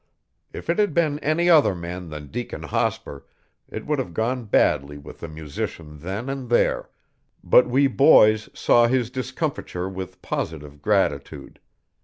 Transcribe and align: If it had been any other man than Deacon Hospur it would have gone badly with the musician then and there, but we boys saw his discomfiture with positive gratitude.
If 0.51 0.67
it 0.67 0.79
had 0.79 0.95
been 0.95 1.19
any 1.19 1.47
other 1.47 1.75
man 1.75 2.09
than 2.09 2.31
Deacon 2.31 2.63
Hospur 2.63 3.25
it 3.69 3.85
would 3.85 3.99
have 3.99 4.15
gone 4.15 4.45
badly 4.45 4.97
with 4.97 5.19
the 5.19 5.27
musician 5.27 5.99
then 5.99 6.27
and 6.27 6.49
there, 6.49 6.89
but 7.43 7.69
we 7.69 7.85
boys 7.85 8.49
saw 8.51 8.87
his 8.87 9.11
discomfiture 9.11 9.87
with 9.87 10.19
positive 10.23 10.81
gratitude. 10.81 11.59